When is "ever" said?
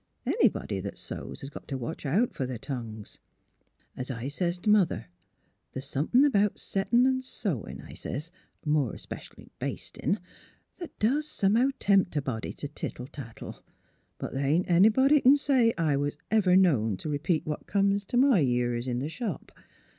16.31-16.57